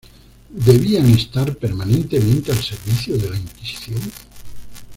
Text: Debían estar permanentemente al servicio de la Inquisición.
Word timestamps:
Debían 0.49 1.07
estar 1.11 1.55
permanentemente 1.55 2.51
al 2.51 2.57
servicio 2.63 3.19
de 3.19 3.29
la 3.29 3.37
Inquisición. 3.37 4.01